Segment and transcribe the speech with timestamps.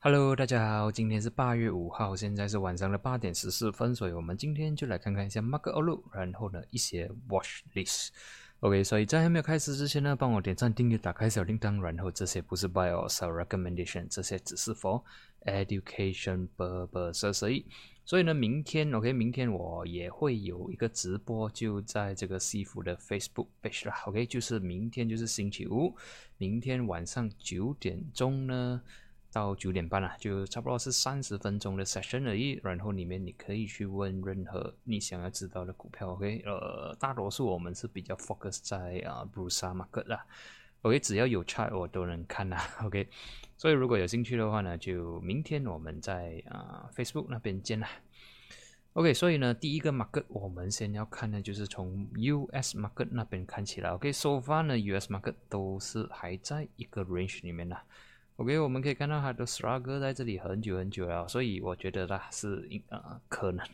[0.00, 8.10] Hello，大家好，今天是八月五号，现在是晚上的八点十四分，所以我们今天就来看看一下 Mark Outlook，然后呢一些 Watch List。
[8.60, 15.02] OK，所以在还没有开始之前呢，帮我点赞、订阅、打开小铃铛，然后这些不是 Buy or Sell Recommendation，这些只是 For
[15.44, 17.64] Education purposes。
[18.04, 24.00] 所以呢，明天 OK，明天我也会有一个直播，就在这个西服的 Facebook page 啦。
[24.06, 25.96] OK，就是明天就是星期五，
[26.36, 28.80] 明天晚上九点钟呢。
[29.32, 32.60] 到九点半了，就差不多是三十分钟的 session 而已。
[32.62, 36.12] 然后里面你可以去问任何你想要知道的股票。
[36.12, 40.24] OK，呃，大多数我们是比较 focus 在啊 Bruce Market 啦。
[40.82, 42.62] OK，只要有 chart 我都能看啦。
[42.84, 43.08] OK，
[43.56, 47.88] 所以如果有兴趣的话呢，就明天我们在啊 Facebook 那边见啦。
[48.94, 53.90] OK，所以呢，第一个 market 我们先要看的就是从 US market 那边看起来。
[53.90, 57.76] OK，so far 呢，US market 都是还在一个 range 里面的。
[58.38, 63.66] OK，我们可以看到它的 struggle 在这里很久很久了，所以我觉得它是呃可能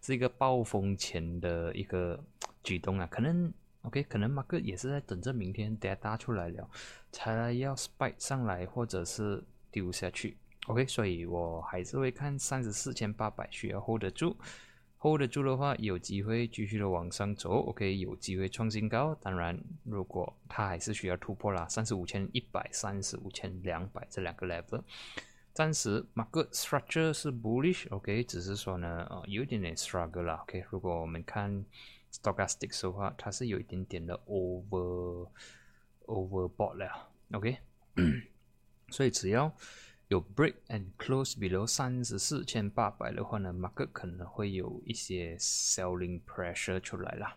[0.00, 2.18] 是一个暴风前的一个
[2.62, 6.66] 举动啊，可能 OK，可能马克也是在等着明天 data 出来了，
[7.12, 10.38] 才要 spike 上来或者是丢下去。
[10.68, 14.34] OK，所以我还是会看三十四千八百需要 hold 得住。
[15.06, 19.14] Hold 得住的话，有机会继续的往上走，OK，有机会创新高。
[19.22, 24.82] 当然，如果它还是需要突破啦，三十五千一百、三十五千两百这两个 level，
[25.52, 30.64] 暂时 market structure 是 bullish，OK，只是说呢，呃，有一点点 struggle 啦，OK。
[30.70, 31.64] 如果我们看
[32.12, 35.28] stochastic 的话，它是有一点点的 over
[36.06, 37.58] overbought 了，OK。
[38.90, 39.52] 所以只要
[40.08, 47.36] 有 break and close below 三十四千八百的话呢，market 可能会有一些 selling pressure 出来啦。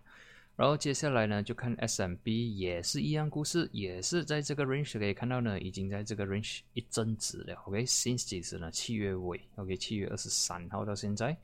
[0.56, 7.56] 然后接下来呢，就看 S M B 也是一样故事，也是在这个 range 可以看到呢，已经在这个 range 一阵子了。
[7.66, 8.70] OK，since 几时呢？
[8.70, 11.36] 七月尾，OK，七月二十三号到现在。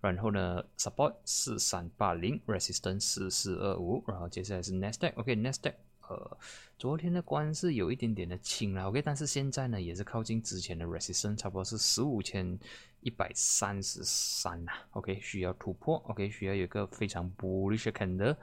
[0.00, 4.04] 然后呢，support 四三八零，resistance 四四二五。
[4.08, 5.74] 然后接下来是 Nasdaq，OK，Nasdaq。
[6.08, 6.38] 呃，
[6.78, 12.58] 昨天的关是有一点点的轻了，OK，但是现在呢也是靠近之前的 resistance，差不多是十五千
[13.00, 18.36] 一百三十三呐，OK，需要突破，OK，需要有一个非常 bullish 的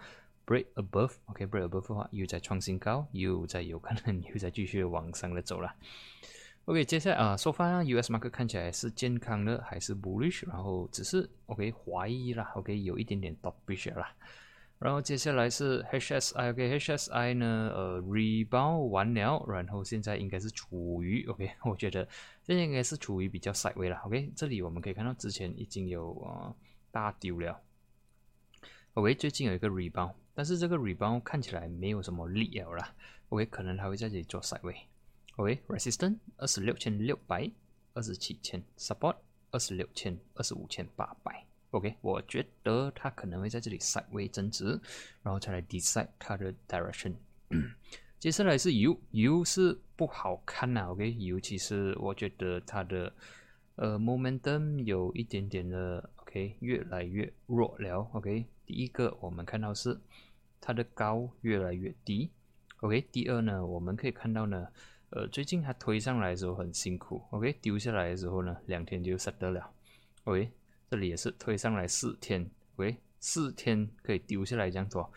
[0.45, 5.73] break above，OK，break above 的话又在创新高，又在有可能 又在继续往上的走了
[6.65, 14.13] ，OK，接下来啊，说翻 US market 看起来是健康的还是 bullish，然后只是 OK 怀疑啦，OK，有一点点 dovish 啦。
[14.83, 22.05] 然后接下来是 HSI，OK，HSI 呢，呃，rebound 完了，然后现在应该是处于 OK， 我觉得
[22.41, 26.53] 现在应该是处于比较 side way 了，OK，这里我们可以看到之前已经有啊
[26.91, 27.61] 大丢了
[28.95, 32.93] ，OK，最近有一个 rebound，但是这个 rebound 看起来没有什么力了啦
[33.29, 37.49] ，OK，可能它会在这里做 side way，OK，resistance 二十六千六百，
[37.93, 39.15] 二十七千，support
[39.51, 41.45] 二十六千，二十五千八百。
[41.73, 44.79] OK，我觉得它可能会在这里 side way 增值，
[45.23, 47.13] 然后再来 decide 它的 direction。
[48.19, 50.91] 接下来是油，油是不好看呐。
[50.91, 53.11] OK，尤其是我觉得它的
[53.75, 58.07] 呃 momentum 有一点点的 OK 越来越弱了。
[58.13, 59.99] OK，第一个我们看到是
[60.61, 62.29] 它的高越来越低。
[62.81, 64.67] OK，第二呢，我们可以看到呢，
[65.09, 67.19] 呃，最近它推上来的时候很辛苦。
[67.31, 69.71] OK，丢下来的时候呢，两天就 set 得了。
[70.25, 70.51] OK。
[70.93, 75.11] 这里也是推上来四天，OK，四天可以丢下来这样做，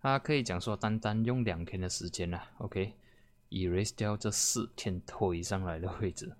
[0.00, 6.34] 它可以讲说单单用两天的时间呢，OK，erase 掉这四天推上来的位置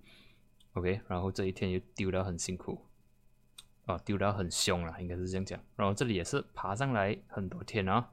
[0.73, 2.81] ，OK，然后这一天又丢到很辛苦，
[3.85, 5.63] 啊，丢到很凶了，应该是这样讲。
[5.77, 8.11] 然后这里也是爬上来很多天啊，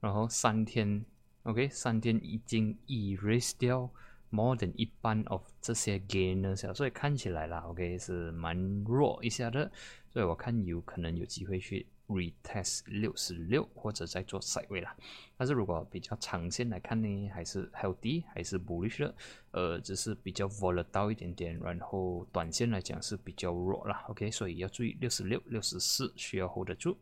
[0.00, 1.04] 然后三天
[1.42, 3.90] ，OK，三天已经 erase 掉
[4.30, 7.98] more than 一半 of 这些 gainers，所以看起来啦，OK？
[7.98, 9.70] 是蛮弱一下的。
[10.16, 14.96] 所以我看有可能有机会去 retest 六十六或者再做 side way 啦。
[15.36, 19.14] 但是如果比较长线来看呢，还是 healthy，还是 bullish 的，
[19.50, 21.60] 呃，只是比较 volatile 一点点。
[21.60, 24.06] 然后短线来讲是比较弱啦。
[24.08, 26.96] OK，所以要注意六十六、六十四需要 hold 得住。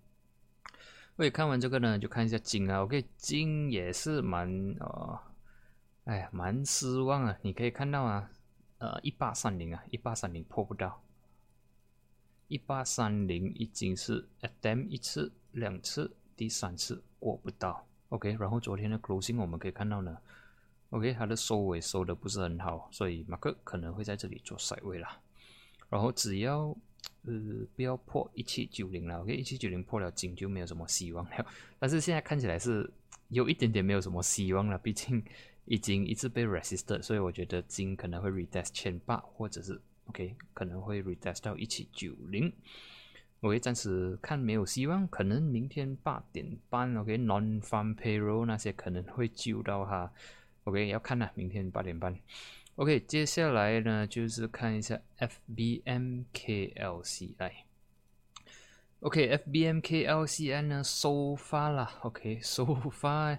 [1.14, 2.82] OK，看完这个呢，就看一下金啊。
[2.82, 4.50] OK，金也是蛮
[4.80, 5.20] 呃，
[6.06, 7.38] 哎，蛮失望啊。
[7.42, 8.28] 你可以看到啊，
[8.78, 11.03] 呃，一八三零啊，一八三零破不到。
[12.48, 18.36] 一八三零已经是 attempt 一次、两次、第三次过不到，OK。
[18.38, 20.16] 然后昨天的 closing 我们可以看到呢
[20.90, 25.18] ，OK，它的收尾收的不是很好，所以马克可能会在这里做甩位啦。
[25.88, 26.76] 然后只要
[27.22, 27.32] 呃
[27.74, 31.46] 不要破一七九零了，OK，一七九零破了金就没有什么希望了。
[31.80, 32.88] 但是现在看起来是
[33.28, 35.24] 有一点点没有什么希望了，毕竟
[35.64, 39.80] 已经一直被 resisted，所以我觉得金可能会 retest 千八或者是。
[40.14, 42.52] OK，可能会 retest 到一七九零。
[43.40, 50.12] OK，暂时看没有希望，可能明天八点半 OK，non farm payroll 那些可能会救到它。
[50.62, 52.16] OK，要看呐，明天八点半。
[52.76, 56.22] OK，接下来呢就是看一下 FBMKLCI。
[59.00, 61.98] OK，FBMKLCI 呢收发啦。
[62.02, 63.36] OK，收发。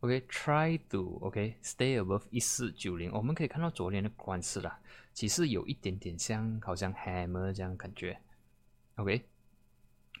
[0.00, 3.10] OK，try to OK stay above 一四九零。
[3.12, 4.80] 我们可以看到昨天的关势啦，
[5.12, 8.20] 其实有一点点像好像 hammer 这样感觉。
[8.96, 9.24] OK。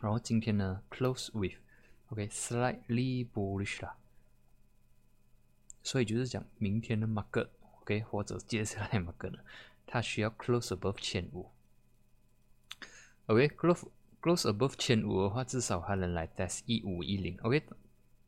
[0.00, 3.96] 然后今天呢，close with，OK slightly bullish 啦，
[5.80, 9.38] 所以就是讲明天的 market，OK 或者接下来 market，
[9.86, 11.48] 它需要 close above 千五
[13.26, 13.88] ，OK close
[14.20, 17.62] close above 千五的话，至少还能来 test 一五一零，OK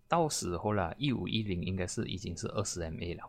[0.06, 3.28] 到时候啦，一五一零应该是已经是二十 MA 了，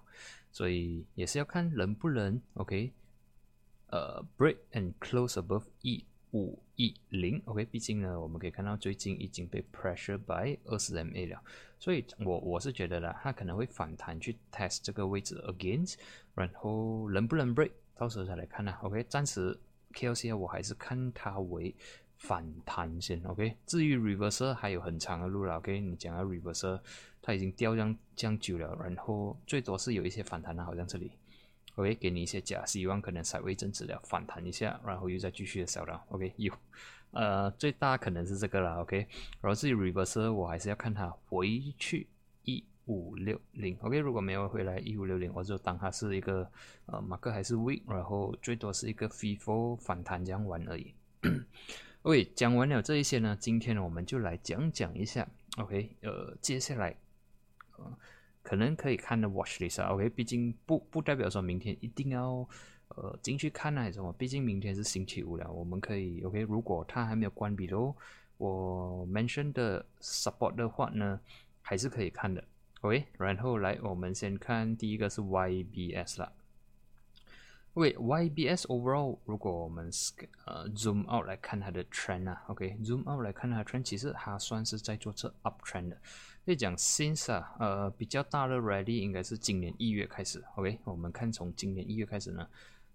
[0.52, 2.94] 所以也是要看能不能 OK，
[3.96, 6.04] 呃 break and close above 一。
[6.32, 11.42] 五一零，OK，毕竟呢，我们可以看到最近已经被 pressure by 二十 MA 了，
[11.80, 15.96] 所以我我是觉得啦，它可能会反弹去 test 这个位置 against，
[16.34, 19.58] 然后能不能 break，到时候再来看啦，OK，暂时
[19.94, 21.74] KLC 我还是看它为
[22.18, 26.82] 反弹先，OK，至于 reverse 还有很长的路了，OK，你讲到 reverse，
[27.22, 31.14] 它已经掉这样这样久了，然后最多是有一些反弹的，好像这里。
[31.76, 36.02] OK，给你一些假希望，可能稍微增值了，反弹一下，然后又再继续的小涨。
[36.08, 36.54] OK，有，
[37.12, 38.80] 呃，最大可能是这个了。
[38.82, 39.06] OK，
[39.42, 42.08] 然后至于 reverse，我还是要看它回去
[42.44, 43.78] 一五六零。
[43.82, 46.50] OK，如果没有回来一五六零，我就当它是一个
[46.86, 50.94] 呃马克还是 weak，然后最多是一个 FIFO 反弹这样玩而已。
[52.04, 55.28] OK，讲完了这一些呢，今天呢我们就来讲讲一下。
[55.58, 56.96] OK，呃，接下来，
[57.76, 57.98] 呃。
[58.46, 62.48] 可能可以看的 watch list 啊，OK，毕竟不不代表说明天一定要
[62.90, 67.76] 呃进去看还是什么，毕竟明天是星期五了，我们可以 OK，如果它还没有关闭的，
[68.38, 71.20] 我 mention 的 support 的话呢，
[71.64, 72.44] 还是可以看的
[72.82, 76.32] ，OK，然后来我们先看第一个是 YBS 啦。
[77.76, 77.82] 啦。
[77.98, 79.92] OK，YBS overall，如果我们
[80.46, 85.98] 呃 zoom out 来看它的 trend 啊，OK，zoom out 来看它的 trend，其实它算是在做这 up trend 的。
[86.46, 90.44] 可以讲 since 啊，呃，比较大的 ready 应该是今年一月开始。
[90.56, 92.48] OK，我们看从今年一月开始呢，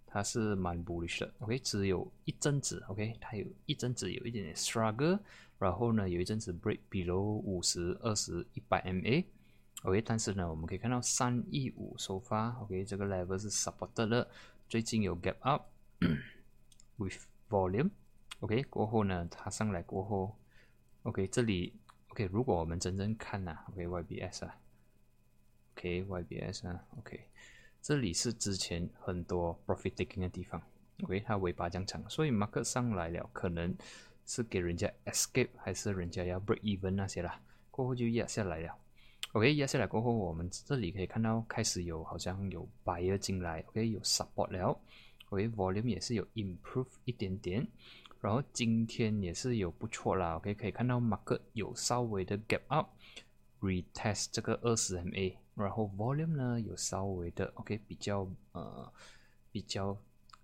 [0.06, 1.31] 它是蛮 bullish 的。
[1.41, 5.19] OK，只有一阵子，OK，它有一阵子有一点点 struggle，
[5.59, 9.25] 然后呢，有一阵子 break below 五十、二十、一百 MA。
[9.83, 14.29] OK，但是呢，我们可以看到三一五收发，OK，这个 level 是 supported 的。
[14.71, 15.65] 最近有 gap up
[16.97, 20.37] with volume，OK 过后呢，它上来过后
[21.03, 21.75] ，OK 这里
[22.11, 24.57] ，OK 如果我们真正看呐，OK YBS 啊
[25.75, 27.29] ，OK YBS 啊，OK
[27.83, 30.63] 这里是之前很多 profit taking 的地方
[31.03, 33.77] ，OK 它尾巴这样长，所以 market 上来了，可能
[34.25, 38.79] 是给人家 escape 还是人家要 break even 那些啦，过后就压下来了。
[39.32, 44.77] OK，压下来过后，我们这里可以看到开始有好像有 buyer 进来，OK，有 support 了
[45.29, 47.65] ，OK，volume 也是有 improve 一点点，
[48.21, 58.93] 然后今天也是有不错啦，OK，可以看到 market 有稍微的 gap up，retest 这个二十 MA，然后 volume 呢有稍微的 OK 比较呃
[59.53, 59.97] 比较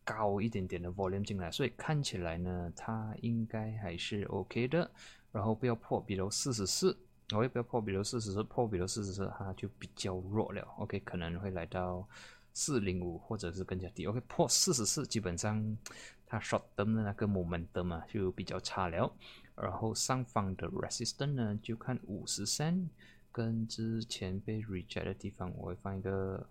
[0.05, 4.89] 高一点点的 volume 进来，所以看起来呢它应该还是 OK 的，
[5.33, 6.97] 然后不要破，比如四十四。
[7.35, 10.63] 我也不要破，比如四十四破，比如四十四，它就比较弱了。
[10.79, 12.07] OK，可能会来到
[12.53, 14.07] 四零五或者是更加低。
[14.07, 15.77] OK，破四十四，基本上
[16.25, 19.13] 它 short term 的那个 momentum 嘛就比较差了。
[19.57, 22.89] 然后上方的 resistance 呢，就看五十三，
[23.33, 26.49] 跟之前被 reject 的地方，我会放一个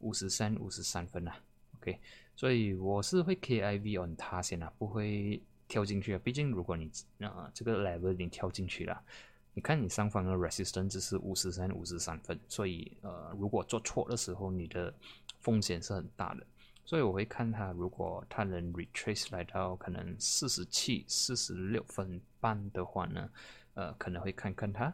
[0.00, 1.34] 五十三、五十三分啊。
[1.76, 1.98] OK，
[2.36, 6.20] 所以我是会 KIV on 它先啊，不会跳进去啊。
[6.22, 9.02] 毕竟如果你啊这个 level 已经跳进去了。
[9.56, 14.92] 你看，你上方的 resistance 是五十三、五十三分，所以呃，如果做错的时候，你的
[15.38, 16.44] 风险是很大的。
[16.84, 23.30] 所以我会看它，如果它能 retrace 来到可能四十七、四十六分半的话呢，
[23.74, 24.92] 呃，可能会看看它。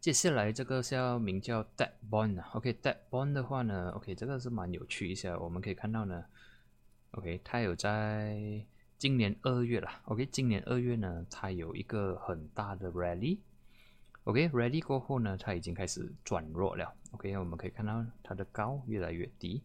[0.00, 6.24] 接下来这个叫名叫 dead bond 啊，OK，dead bond 的话呢，OK，这个是蛮有趣一下，我们可以看到呢
[7.12, 8.66] ，OK，它有在。
[8.98, 19.62] 今年二月了，OK，今年二月呢，它有一个很大的 rally，OK，rally 过后呢，它已经开始转弱了，OK，我们可以看到它的高越来越低，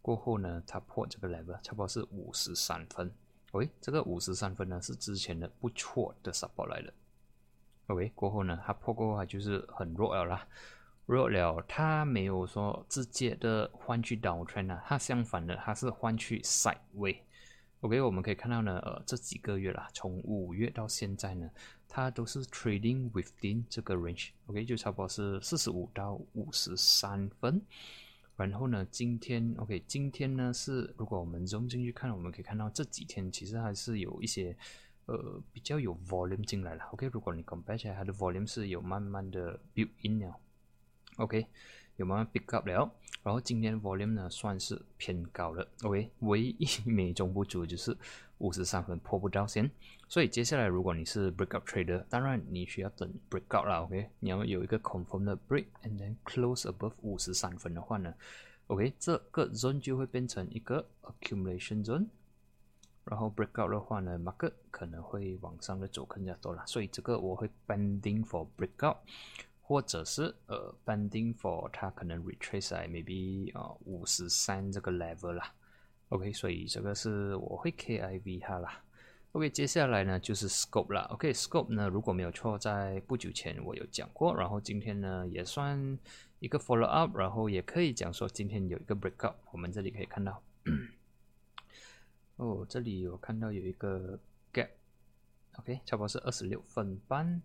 [0.00, 3.12] 过后呢，它破这个 level，差不多是五十三分
[3.52, 6.90] ，OK，这个五十三分呢是之前的不错的 support 来的
[7.88, 10.48] ，OK，过后呢，它破过后就是很弱了啦，
[11.04, 17.18] 弱了，它没有说直接的换去 downtrend 啊，它相反的，它是换去 sideway。
[17.84, 21.50] OK，我们可以看到呢，呃，这几个月啦，从五月到现在呢，
[21.86, 27.60] 它都是 trading within 这个 range，OK，就差不多是四十五到五十三分。
[28.36, 34.56] 然后呢，今天 OK，今天呢是如果我们 zoom 进去看，我们可以看到这几天其实还是有一些
[35.04, 36.84] 呃比较有 volume 进来了。
[36.92, 40.34] OK，如果你 compare 起来，它的 volume 是有慢慢的 build in 了。
[41.16, 41.46] OK，
[41.96, 42.90] 有慢慢 pick up 了。
[43.22, 47.96] 然后今天的 volume 呢算是偏高的，OK，唯一美中不足就是
[48.36, 49.70] 五十三分破不到线，
[50.08, 58.12] 所以接下来如果你是 breakout trader，当然你需要等 breakout 啦，OK，你要有一个 confirm 的 break and then close above 五十三分的话呢
[58.66, 62.06] ，OK，这个 zone 就会变成一个 accumulation zone，
[63.04, 68.98] 然后 breakout 的话呢，market 可能会往上的走更加多了，所以这个我会 pending for breakout。
[69.66, 75.54] 或者是呃，banding for 它可能 retrace 在 maybe 啊五十三这个 level 啦
[76.10, 78.84] ，OK，所以这个是我会 KIV 它啦
[79.32, 85.98] ，OK，接下来呢就是 scope 啦，OK，scope 呢如果没有错，在不久前我有讲过，然后今天呢也算
[86.40, 90.42] 一个 follow up，然后也可以讲说今天有一个 breakout，我们这里可以看到，
[92.36, 94.20] 哦，这里我看到有一个
[94.52, 97.40] gap，OK，差不多是二十六分半。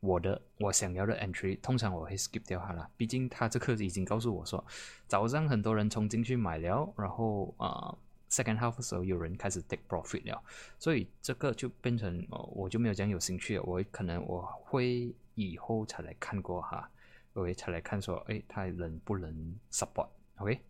[0.00, 2.90] 我的我想要的 entry，通常我会 skip 掉它了。
[2.96, 4.62] 毕竟它这个已经告诉我说，
[5.06, 7.96] 早上很多人冲进去买了，然后啊
[8.28, 10.42] ，second half 的时候有人开始 take profit 了，
[10.78, 13.62] 所以这个就变成哦，我就没有这样有兴趣了。
[13.62, 16.90] 我可能我会以后才来看过哈。
[17.34, 20.60] OK，才来看说，哎，它能不能 support？OK，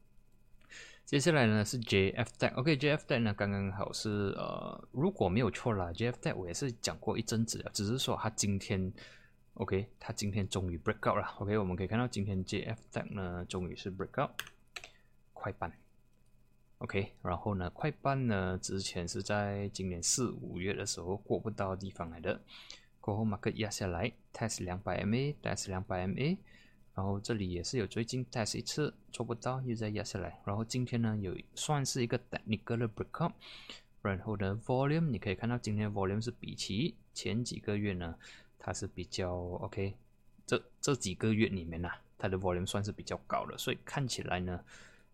[1.04, 2.54] 接下来呢是 JF Tech。
[2.54, 8.92] OK，JF Tech 呢刚刚好是呃，如果没有错啦，JF Tech 我也是讲过一阵子了，只是说它今天
[9.54, 11.34] OK，它今天终于 break out 了。
[11.38, 14.30] OK，我们可以看到今天 JF Tech 呢终于是 break out，
[15.34, 15.72] 快半。
[16.78, 22.40] OK，然后呢快半呢之前是在今年四五月的时候过不到地方来的。
[23.00, 26.38] 过后马克压下来，test 两百 MA，test 两百 MA，
[26.94, 33.32] 然后这里也是有最近 test 一次做不到，又再压下来，然后今天呢有算是一个 technical 的 breakup，
[34.00, 38.14] 然后呢 volume 你可以看到今天 volume 是比起前几个月呢，
[38.58, 39.96] 它是比较 OK，
[40.46, 44.64] 这这几个月里面呢，它的 volume 算是比较高的，所以看起来呢，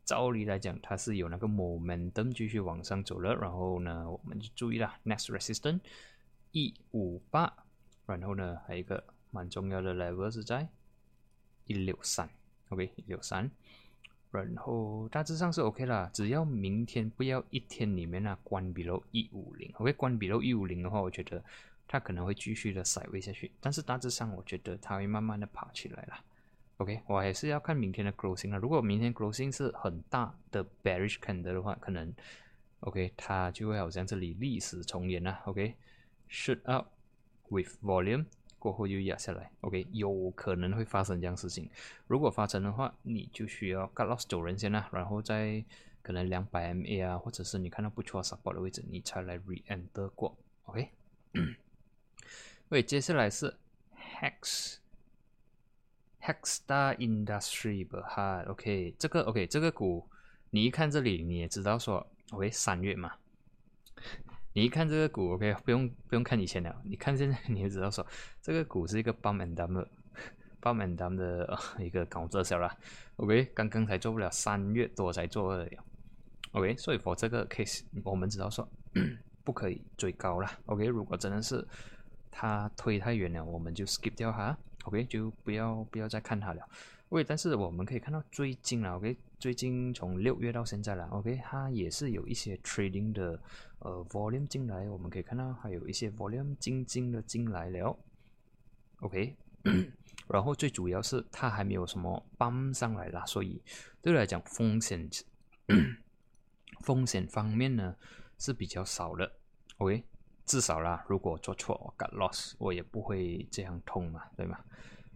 [0.04, 5.80] 照理来讲它是有那个 momentum 继续往上走了，然后呢我们就注意了 next resistance
[6.52, 7.64] 一五八。
[8.06, 10.68] 然后呢，还有一个蛮重要的 level 是在
[11.70, 12.28] 一六三
[12.70, 13.48] ，OK，一六三。
[14.32, 21.40] 然后大致上是 OK 啦，只要明天不要一天里面啊关闭了一五零，OK，关闭了一五零的话，我觉得
[21.86, 23.52] 它可能会继续的甩位下去。
[23.60, 26.14] 但是大致上，我觉得它会慢慢的爬起来了。
[26.78, 28.56] OK，我还是要看明天的 closing 啊。
[28.56, 32.12] 如果明天 closing 是很大的 bearish candle 的话，可能
[32.80, 35.40] OK，它就会好像这里历史重演了。
[35.44, 36.88] OK，shoot up。
[37.52, 38.24] with volume
[38.60, 41.68] 过后又压下来，OK，有可能会发生这样事情。
[42.06, 45.64] 如果发生的话，你就需要 cut loss 走人先啦，然后再
[46.02, 50.36] 可能两百 MA 啊，或者是你看到不错 support 的位置，你才来 re enter 过
[50.66, 50.90] ，OK。
[52.68, 53.56] 喂，接下来是
[54.20, 54.76] Hex
[56.22, 60.06] Hexstar Industry Berhad，OK，这个 OK，这个股
[60.50, 63.14] 你一看这里你也知道说，OK，三月嘛，
[64.52, 68.06] 你一看这个股 OK，不用不用看以前了，你看现在 你就知道说，
[68.42, 72.76] 这个股是一个 b u m and W，BUM and W 的 一个高泽小啦
[73.16, 75.68] ，OK，刚刚才做不了三月多才做了
[76.52, 78.68] ，OK，所以我这个 case 我们知道说
[79.44, 81.66] 不可以追高了，OK，如果真的是
[82.30, 84.56] 它推太远了，我们就 skip 掉它。
[84.84, 86.68] OK，就不要不要再看它了。
[87.10, 93.38] OK，但是我们可以看到最近啊，OK，最近从六月到现在了，OK，它也是有一些 trading 的
[93.80, 97.98] 呃 volume 进来，我们可以看到还有一些 volume 进进的进来了。
[99.00, 99.36] OK，
[100.28, 103.62] 然后最主要是它还没有什么帮上来啦，所以
[104.00, 105.08] 对来讲风险
[106.84, 107.96] 风险方面呢
[108.38, 109.30] 是比较少的。
[109.78, 110.04] OK。
[110.46, 114.58] 至少啦，如果做错我 got loss，我也不会这样痛嘛，对吗？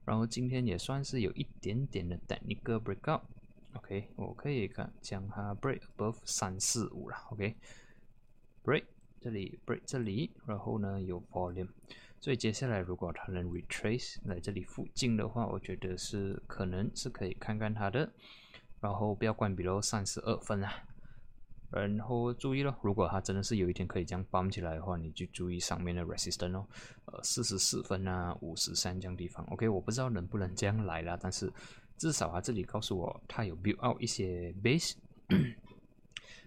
[0.04, 7.16] 然后今天也算是有一点点的 technical breakout，OK，我可以看将它 break above 三四五了
[8.64, 8.84] Break
[9.20, 11.68] 这里 break 这里，然后呢有 volume，
[12.18, 18.10] 所以接下来如果它能 retrace 来这里附近的话，我觉得是可能是可以看看它的，
[18.80, 20.72] 然后不要关闭喽，三十二分啊。
[21.70, 26.66] 然后注意了，如果它真的是有一天可以这样绑起来的话，你就注意上面的 resistance 哦，
[27.06, 29.44] 呃，四十四分啊，五十三这样地方。
[29.46, 31.52] OK，我不知道能不能这样来啦，但是
[31.98, 34.94] 至少它这里告诉我它有 build out 一些 base，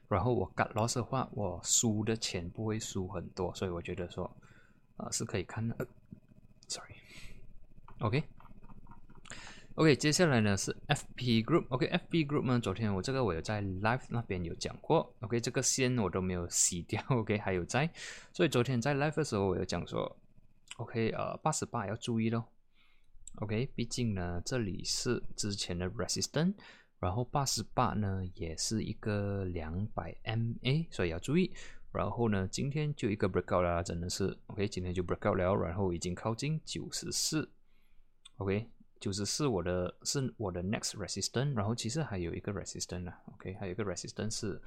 [0.07, 4.29] 然后我 got loss 的话，我输的钱不会输很多，所以我觉得说，
[4.97, 5.87] 呃，是可以看的。
[6.67, 8.23] Sorry，OK。
[9.75, 11.65] OK，接下来呢是 FP Group。
[11.69, 15.13] OK，FP Group 呢，昨天我这个我有在 Live 那边有讲过。
[15.19, 16.99] OK，这个线我都没有洗掉。
[17.09, 17.87] OK，还有在，
[18.33, 20.17] 所以昨天在 Live 的时候我有讲说
[20.77, 22.45] ，OK，呃，八十八要注意咯。
[23.35, 26.55] OK，毕竟呢这里是之前的 Resistance，
[26.99, 31.51] 然后八十八呢也是一个两百 MA，所以要注意。
[31.91, 37.49] 然后呢今天就一个 Breakout 啦，真的是 OK，今天就 Breakout 了，然后已经靠近九十四。
[38.37, 38.69] OK。
[38.99, 44.59] 九十四，我的是我的 next resistance，然后其实还有一个 resistance 啊，OK，还有一个 resistance 是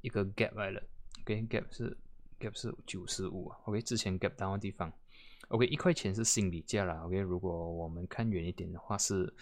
[0.00, 0.82] 一个 gap 来了
[1.20, 1.96] ，OK，gap 是
[2.40, 4.92] gap 是九十五，OK，之前 gap down 的地方
[5.46, 9.32] ，OK，一块钱是心理价了，OK，如果我们看远一点的话是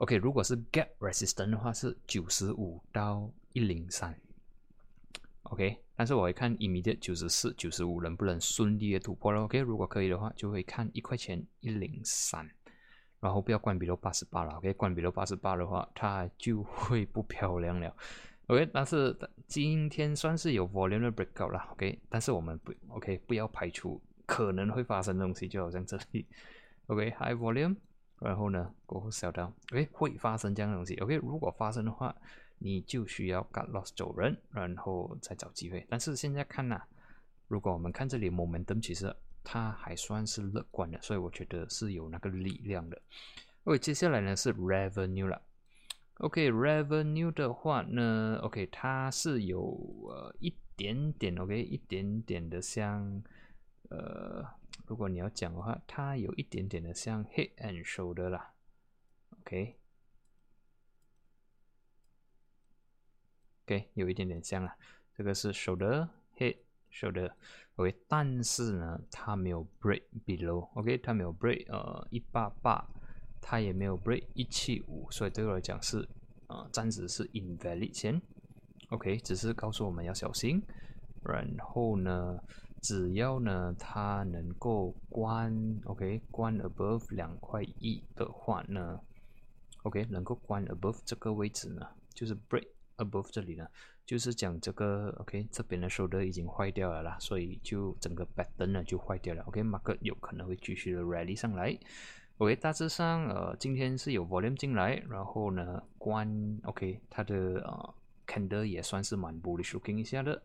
[0.00, 4.18] ，OK，如果是 gap resistance 的话是九十五到一零三
[5.42, 12.48] ，OK，但是我会看 immediate 九十四、九十五能不能顺利的突破了，OK，如果可以的话就会看一块钱一零三。
[13.20, 14.72] 然后不要关闭到八十八了，OK？
[14.72, 17.94] 关闭到八十八的话，它就会不漂亮了
[18.46, 18.66] ，OK？
[18.72, 19.14] 但是
[19.46, 22.00] 今天算是有 volume 的 breakout 了，OK？
[22.08, 23.18] 但是我们不，OK？
[23.26, 26.24] 不要排除可能会发生的东西，就好像这里
[26.86, 27.76] ，OK？High volume，
[28.20, 29.88] 然后呢过后 sell down，OK？
[29.92, 31.16] 会发生这样的东西，OK？
[31.16, 32.14] 如果发生的话，
[32.58, 35.84] 你就需要 cut loss 走人，然后再找机会。
[35.88, 36.80] 但是现在看呐，
[37.48, 39.14] 如果我们看这里 momentum，其实。
[39.42, 43.00] 它还算是乐观的，所以我觉得是有那个力量的。
[43.64, 45.40] OK，接下来呢是 revenue 了。
[46.18, 49.62] OK，revenue 的话呢，OK，它是有
[50.10, 53.22] 呃一点点 OK，一点点的像
[53.88, 54.44] 呃，
[54.86, 58.54] 如果你要讲的话，它有一点点的像 head and shoulder 啦。
[59.40, 59.76] OK，OK，
[63.94, 64.76] 有一点点像了。
[65.14, 66.56] 这个是 shoulder head。
[66.92, 67.32] shoulder
[67.76, 72.84] OK，但是呢，它没有 break below OK，它没有 break 呃一八八，
[73.40, 76.08] 它也没有 break 一七五，所以对我来讲是
[76.48, 78.20] 呃暂时是 invalid 先
[78.88, 80.60] OK，只是告诉我们要小心。
[81.22, 82.42] 然后呢，
[82.80, 89.00] 只要呢它能够关 OK 关 above 两块一的话呢
[89.82, 93.66] OK 能够关 above 这个位置呢，就是 break above 这里呢。
[94.06, 101.78] 就是讲这个，OK，这边的守则已经坏掉了啦，所以就整个 pattern 呢就坏掉了，OK，market 有可能会继续的 rally 上来
[102.38, 107.94] ，OK，大致上呃今天是有 volume 进来，然后呢关，OK，它的呃
[108.26, 110.42] candle 也算是蛮 bullish looking 一下的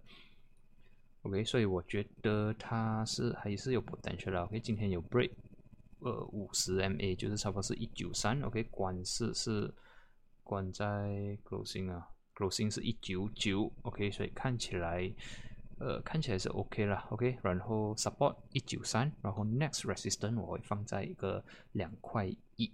[1.25, 5.31] ，OK，所以我觉得它是还是有 potential 的，OK，今天有 break，
[5.99, 9.73] 呃五十 MA 就是差不多是一九三，OK，关是是
[10.43, 12.07] 关在 closing 啊。
[12.35, 15.09] closing 是一九九，OK，所以看起来，
[15.79, 22.73] 呃，看起来是 OK 了，OK，然后 support 一九三，然后 next resistance 我会放在一个两块一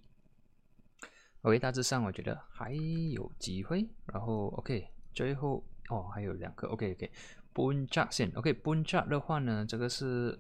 [1.43, 7.11] ，OK，大致上我觉得还有机会，然后 OK，最后哦还有两个 OK，OK
[7.53, 10.39] 布恩扎线，OK，Buncha 的话呢，这个是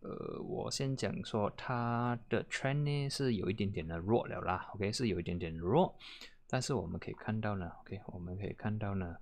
[0.00, 5.92] 呃，我先讲说它的 trend 呢是有一点点的弱了啦，OK 是有一点点弱，
[6.46, 9.16] 但是我们可以看到呢，OK 我们可以看到呢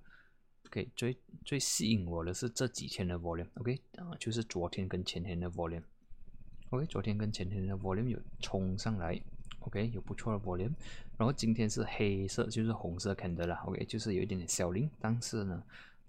[0.67, 9.19] ，OK 最最吸引我的是这几天的 volume，OK 啊就是昨天跟前天的 volume，OK 昨天跟前天的 volume 有冲上来
[9.61, 10.73] ，OK 有不错的 volume，
[11.17, 15.63] 然后今天是黑色就是红色 candle 啦，OK 就是有一点点小零，但是呢。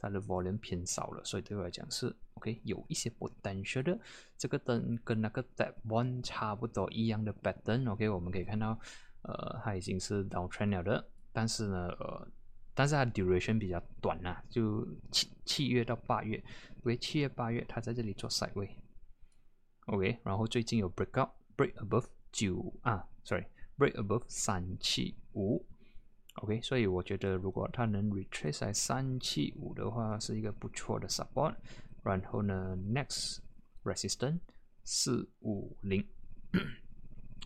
[0.04, 3.98] 它的 volume 偏少了，所以对我来讲是 OK，有一些 potential 的。
[4.36, 8.78] 这个灯跟那个 that one 差不多一样的 pattern，OK，我们可以看到，
[9.22, 12.28] 呃，它已经是 downtrend 了的，但是呢，呃，
[12.74, 16.42] 但是它 duration 比较短呐，就七七月到八月
[16.82, 25.64] ，OK，七月八月它在这里做 side way，OK，然后最近有 break out，break above 九啊，sorry，break above 三七五。
[26.42, 31.54] OK，所以我觉得如果它能 retrace 在三七五的话，是一个不错的 support。
[32.02, 33.38] 然后呢，next
[33.84, 34.40] resistance
[34.82, 36.04] 四五零。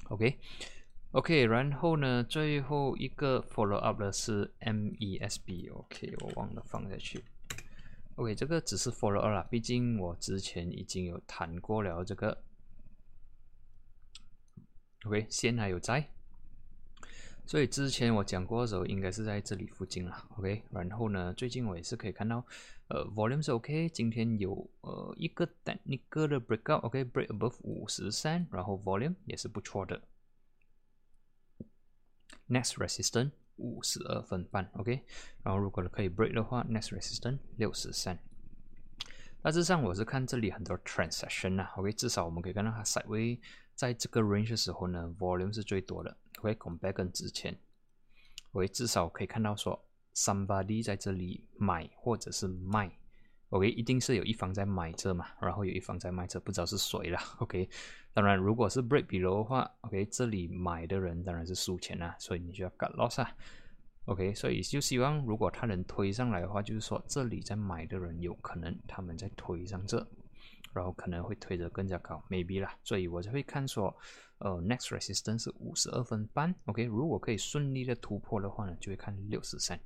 [0.09, 5.73] OK，OK，然后呢，最后一个 follow up 的是 MESB。
[5.73, 7.23] OK，我忘了放下去。
[8.17, 12.43] OK，这个只是 follow up 啦，毕竟我之前已经有谈过了这个。
[15.05, 16.11] OK，线还有在。
[17.49, 20.63] 所以之前我讲过的时候，应该是在这里附近了，OK。
[20.71, 22.45] 然后呢，最近我也是可以看到，
[22.89, 23.89] 呃，volume 是 OK。
[23.89, 30.03] 今天有呃一个单一个的 breakout，OK，break above 五十三，然后 volume 也是不错的。
[32.51, 35.03] Next resistance 五十二分半，OK。
[35.43, 38.19] 然后如果可以 break 的话，next resistance 六十三。
[39.41, 41.93] 大致上我是看这里很多 transaction 啊，OK。
[41.95, 43.39] 至少我们可以看到它 sideways
[43.75, 46.15] 在这个 range 的时候呢，volume 是最多的。
[46.41, 47.59] 会 compare 跟之前，
[48.53, 52.91] 我至少可以看到说，somebody 在这里买或者是卖
[53.51, 57.69] ，OK，一定是有一方在买这嘛，然后有一方在卖这，不知道是谁啦， OK。
[58.15, 63.31] 当然，如果是 break below 的话，OK，这里买的人当然是输钱啦，所以你就要 cut loss 啊
[64.07, 64.35] ，OK。
[64.35, 70.05] 所以就希望如果他能推上来的话，就是说这里在买的人有可能他们在推上这。
[70.73, 73.95] 然后可能会推得更加高，maybe 啦，所以我就会看说，
[74.39, 79.79] 呃，next resistance 是五十二分半，OK，如果可以顺利的突破的话呢，就会看六十三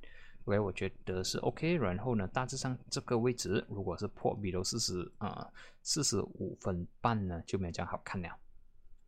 [0.45, 5.49] ，OK，我觉得是 OK，然后呢，大致上这个位置如果是破，比如四十啊，
[5.81, 8.29] 四十五分半呢，就没有这样好看了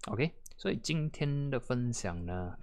[0.07, 2.57] ，OK，所以今天的分享呢。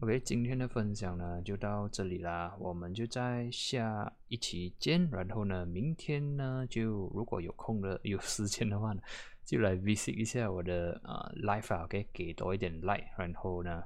[0.00, 5.10] OK，今天的分享呢就到这里啦，我们就在下一期见。
[5.10, 9.02] 然后呢，明天呢就如果有空的、 有时间的话呢，
[9.44, 13.06] 就来 visit 一下我的呃 life 啊，OK，给多一点 like。
[13.16, 13.82] 然后呢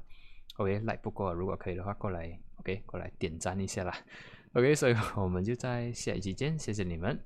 [0.57, 3.97] ，OK，like 不过如果可以的话，过来 OK，过来点赞一下啦。
[4.53, 7.19] OK，所以我们就在下一期见，谢谢你们。